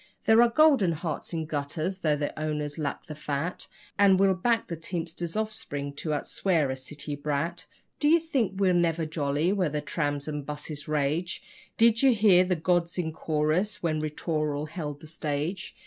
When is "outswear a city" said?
6.09-7.15